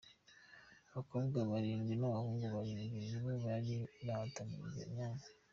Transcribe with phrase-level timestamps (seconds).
[0.91, 5.25] Abakobwa barindwi n’abahungu barindwi nibo bari guhatanira iyo myanya.